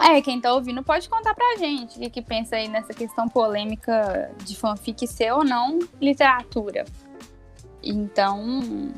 [0.00, 3.28] É, quem tá ouvindo pode contar pra gente o que, que pensa aí nessa questão
[3.28, 6.84] polêmica de fanfic ser ou não literatura.
[7.82, 8.92] Então,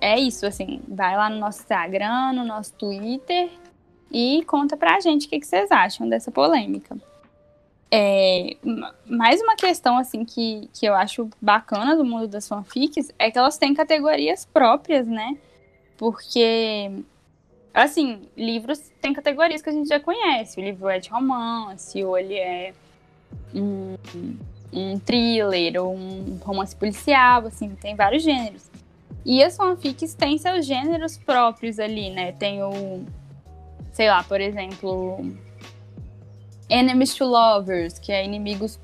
[0.00, 0.80] é isso, assim.
[0.88, 3.50] Vai lá no nosso Instagram, no nosso Twitter
[4.10, 6.96] e conta pra gente o que, que vocês acham dessa polêmica.
[7.92, 8.56] É,
[9.04, 13.38] mais uma questão assim que, que eu acho bacana do mundo das fanfics é que
[13.38, 15.36] elas têm categorias próprias, né?
[15.96, 16.92] Porque,
[17.74, 20.60] assim, livros têm categorias que a gente já conhece.
[20.60, 22.72] O livro é de romance, ou ele é
[23.52, 23.96] um,
[24.72, 28.70] um thriller, ou um romance policial, assim, tem vários gêneros.
[29.24, 32.32] E as fanfics têm seus gêneros próprios ali, né?
[32.32, 33.04] Tem o,
[33.92, 35.26] sei lá, por exemplo,
[36.70, 38.78] enemies to lovers, que é inimigos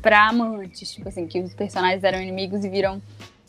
[0.00, 3.00] pra amantes, tipo assim, que os personagens eram inimigos e viram,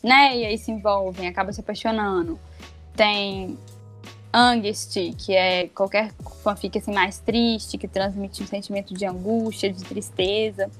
[0.02, 2.38] né, e aí se envolvem, acabam se apaixonando.
[2.94, 3.58] Tem
[4.32, 9.82] angst, que é qualquer fanfic assim mais triste, que transmite um sentimento de angústia, de
[9.82, 10.70] tristeza.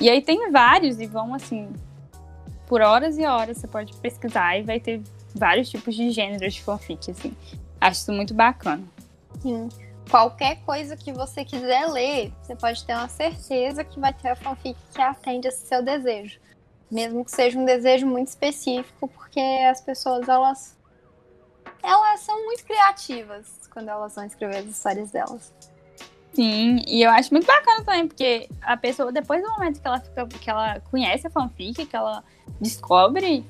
[0.00, 1.68] E aí tem vários e vão assim
[2.66, 5.02] por horas e horas você pode pesquisar e vai ter
[5.34, 7.32] vários tipos de gêneros de fanfic assim.
[7.80, 8.82] Acho isso muito bacana.
[9.40, 9.68] Sim
[10.10, 14.36] qualquer coisa que você quiser ler, você pode ter uma certeza que vai ter a
[14.36, 16.38] fanfic que atende esse seu desejo.
[16.90, 20.76] Mesmo que seja um desejo muito específico, porque as pessoas, elas,
[21.82, 25.52] elas são muito criativas quando elas vão escrever as histórias delas.
[26.32, 30.00] Sim, e eu acho muito bacana também, porque a pessoa, depois do momento que ela
[30.00, 32.24] fica, que ela conhece a fanfic, que ela
[32.60, 33.44] descobre,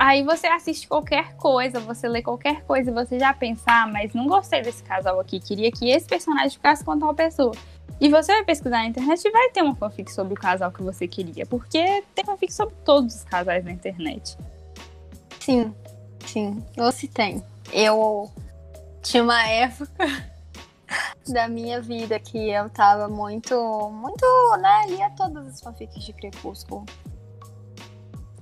[0.00, 4.14] Aí você assiste qualquer coisa, você lê qualquer coisa e você já pensa, ah, mas
[4.14, 7.52] não gostei desse casal aqui, queria que esse personagem ficasse com tal pessoa.
[8.00, 10.82] E você vai pesquisar na internet e vai ter uma fanfic sobre o casal que
[10.82, 14.38] você queria, porque tem fanfic sobre todos os casais na internet.
[15.38, 15.74] Sim,
[16.24, 17.44] sim, você tem.
[17.70, 18.32] Eu
[19.02, 20.06] tinha uma época
[21.28, 23.54] da minha vida que eu tava muito,
[23.90, 24.24] muito,
[24.62, 26.86] né, lia todas as fanfics de Crepúsculo.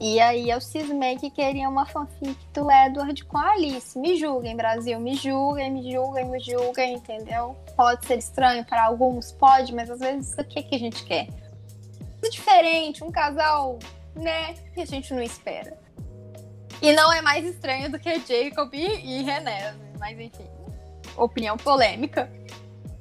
[0.00, 3.98] E aí eu cismei que queria uma fanfic do Edward com a Alice.
[3.98, 7.56] Me julguem, Brasil, me julguem, me julguem, me julguem, entendeu?
[7.76, 11.26] Pode ser estranho para alguns, pode, mas às vezes o que, que a gente quer?
[12.30, 13.78] Diferente, um casal,
[14.14, 15.76] né, que a gente não espera.
[16.80, 20.46] E não é mais estranho do que Jacob e René, mas enfim,
[21.16, 22.30] opinião polêmica.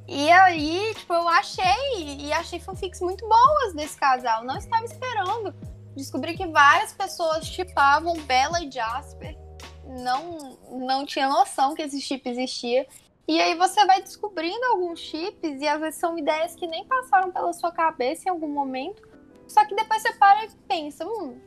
[0.08, 5.54] E aí, tipo, eu achei, e achei fanfics muito boas desse casal, não estava esperando
[5.98, 9.38] descobri que várias pessoas chipavam Bella e Jasper.
[9.86, 12.88] Não, não tinha noção que esse chip existia.
[13.28, 17.32] E aí você vai descobrindo alguns chips e às vezes são ideias que nem passaram
[17.32, 19.06] pela sua cabeça em algum momento.
[19.48, 21.38] Só que depois você para e pensa, hum,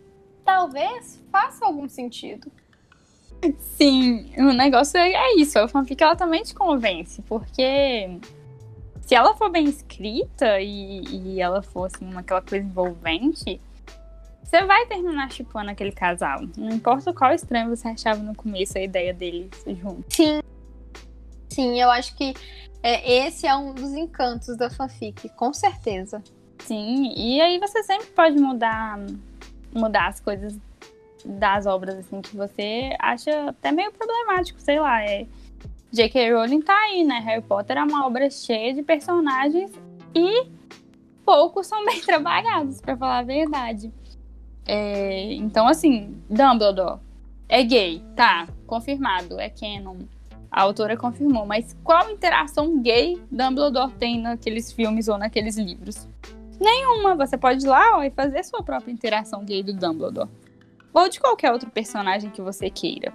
[0.44, 2.50] talvez faça algum sentido.
[3.58, 8.20] Sim, o negócio é, é isso, a fanfic ela também te convence, porque
[9.00, 13.58] se ela for bem escrita e, e ela for assim, aquela coisa envolvente,
[14.50, 16.40] você vai terminar chipando aquele casal.
[16.56, 20.04] Não importa qual estranho você achava no começo a ideia deles juntos.
[20.08, 20.40] Sim.
[21.48, 22.34] Sim, eu acho que
[22.82, 26.20] é, esse é um dos encantos da fanfic, com certeza.
[26.58, 28.98] Sim, e aí você sempre pode mudar
[29.72, 30.58] mudar as coisas
[31.24, 35.28] das obras assim que você acha até meio problemático, sei lá, é
[35.92, 36.32] J.K.
[36.32, 37.20] Rowling tá aí, né?
[37.20, 39.70] Harry Potter é uma obra cheia de personagens
[40.14, 40.48] e
[41.24, 43.92] poucos são bem trabalhados, para falar a verdade.
[44.66, 47.00] É, então, assim, Dumbledore
[47.48, 49.96] é gay, tá, confirmado, é canon.
[50.50, 56.08] A autora confirmou, mas qual interação gay Dumbledore tem naqueles filmes ou naqueles livros?
[56.60, 57.14] Nenhuma.
[57.14, 60.28] Você pode ir lá ó, e fazer sua própria interação gay do Dumbledore.
[60.92, 63.12] Ou de qualquer outro personagem que você queira.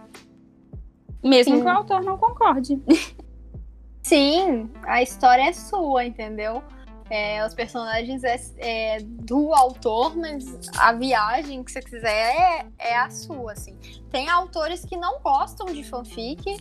[1.23, 1.61] Mesmo Sim.
[1.61, 2.81] que o autor não concorde.
[4.01, 6.63] Sim, a história é sua, entendeu?
[7.09, 12.97] É, os personagens é, é, do autor, mas a viagem que você quiser é, é
[12.97, 13.77] a sua, assim.
[14.09, 16.57] Tem autores que não gostam de fanfic,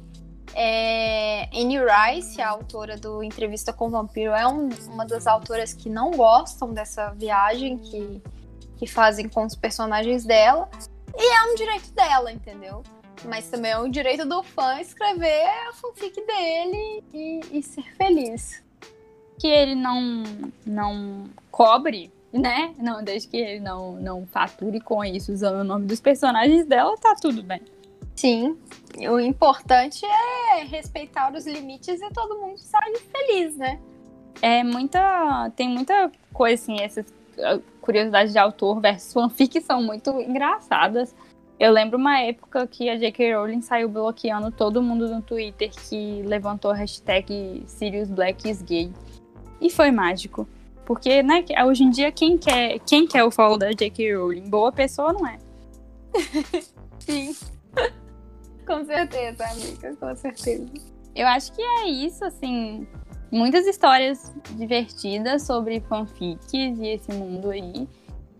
[0.56, 5.72] É, Annie Rice, a autora do Entrevista com o Vampiro, é um, uma das autoras
[5.72, 8.22] que não gostam dessa viagem que,
[8.76, 10.68] que fazem com os personagens dela.
[11.16, 12.82] E é um direito dela, entendeu?
[13.24, 18.63] Mas também é um direito do fã escrever a fanfic dele e, e ser feliz.
[19.38, 20.22] Que ele não,
[20.66, 22.74] não cobre, né?
[22.78, 26.96] Não, desde que ele não, não fature com isso usando o nome dos personagens dela,
[26.96, 27.60] tá tudo bem.
[28.14, 28.56] Sim.
[29.10, 33.80] O importante é respeitar os limites e todo mundo sair feliz, né?
[34.40, 35.50] É muita.
[35.56, 37.06] Tem muita coisa assim, essas
[37.38, 41.14] ah, curiosidades de autor versus fanfic são muito engraçadas.
[41.58, 43.34] Eu lembro uma época que a J.K.
[43.34, 48.92] Rowling saiu bloqueando todo mundo no Twitter que levantou a hashtag Sirius Black is gay.
[49.60, 50.48] E foi mágico.
[50.84, 54.16] Porque, né, hoje em dia, quem quer, quem quer o follow da J.K.
[54.16, 54.48] Rowling?
[54.48, 55.38] Boa pessoa, não é?
[57.00, 57.34] Sim.
[58.66, 60.66] com certeza, amiga, com certeza.
[61.14, 62.86] Eu acho que é isso, assim.
[63.30, 67.88] Muitas histórias divertidas sobre fanfics e esse mundo aí.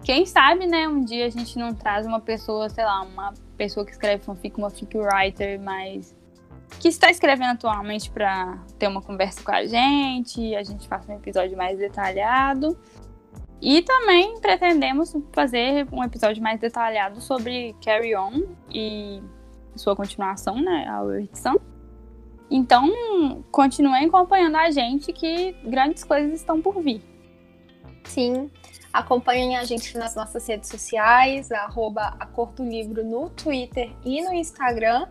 [0.02, 3.86] Quem sabe, né, um dia a gente não traz uma pessoa, sei lá, uma pessoa
[3.86, 6.14] que escreve fanfic, uma fic writer, mas
[6.80, 11.16] que está escrevendo atualmente para ter uma conversa com a gente, a gente faça um
[11.16, 12.78] episódio mais detalhado.
[13.60, 19.22] E também pretendemos fazer um episódio mais detalhado sobre Carry On e
[19.74, 21.58] sua continuação, né, a edição.
[22.50, 27.02] Então, continuem acompanhando a gente que grandes coisas estão por vir.
[28.04, 28.50] Sim,
[28.94, 32.16] Acompanhem a gente nas nossas redes sociais, arroba
[32.60, 35.08] Livro no Twitter e no Instagram.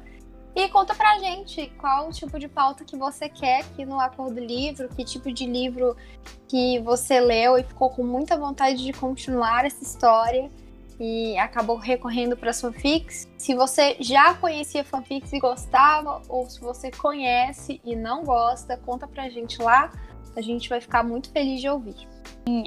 [0.55, 4.87] E conta pra gente qual tipo de pauta que você quer aqui no Acordo Livro,
[4.89, 5.97] que tipo de livro
[6.47, 10.49] que você leu e ficou com muita vontade de continuar essa história
[10.99, 13.27] e acabou recorrendo para fanfics.
[13.37, 19.07] Se você já conhecia fanfics e gostava, ou se você conhece e não gosta, conta
[19.07, 19.91] pra gente lá.
[20.35, 22.07] A gente vai ficar muito feliz de ouvir.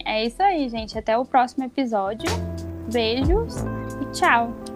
[0.05, 0.99] É isso aí, gente.
[0.99, 2.29] Até o próximo episódio.
[2.93, 3.57] Beijos
[4.01, 4.76] e tchau!